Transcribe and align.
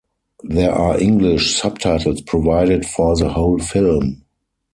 There 0.45 0.71
are 0.71 0.99
English 0.99 1.53
subtitles 1.55 2.21
provided 2.23 2.87
for 2.87 3.15
the 3.15 3.29
whole 3.33 3.59
film. 3.59 4.23